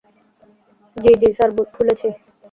জ্বি, 0.97 1.11
জ্বি 1.19 1.29
স্যার, 1.35 1.49
খুলেছি। 1.75 2.07